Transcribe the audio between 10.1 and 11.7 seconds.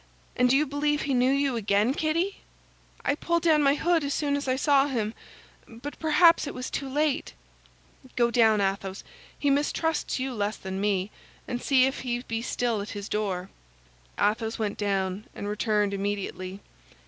you less than me—and